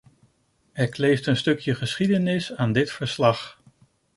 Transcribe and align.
Er 0.71 0.89
kleeft 0.89 1.27
een 1.27 1.35
stukje 1.37 1.75
geschiedenis 1.75 2.55
aan 2.55 2.71
dit 2.71 2.91
verslag. 2.91 3.61